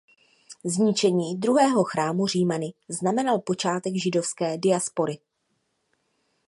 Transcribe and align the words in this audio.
Zničení 0.63 1.35
Druhého 1.37 1.83
chrámu 1.83 2.27
Římany 2.27 2.73
znamenal 2.89 3.39
počátek 3.39 3.93
židovské 3.95 4.57
diaspory. 4.57 5.19